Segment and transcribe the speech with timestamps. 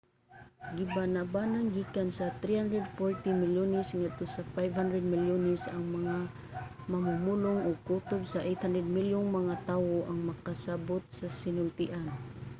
[0.77, 6.15] gibanabanang gikan sa 340 milyones ngadto sa 500 milyones ang mga
[6.91, 12.05] mamumulong ug kutob sa 800 milyong mga tawo ang makasabut sa sinultian